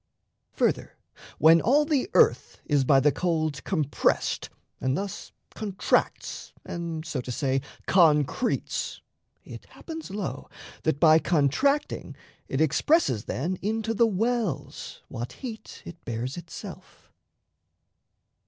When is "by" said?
2.83-2.99, 10.99-11.19